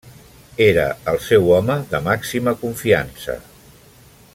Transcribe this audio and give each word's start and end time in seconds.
Era 0.67 0.85
el 1.13 1.19
seu 1.25 1.45
home 1.57 1.77
de 1.93 2.01
màxima 2.09 2.55
confiança. 2.65 3.41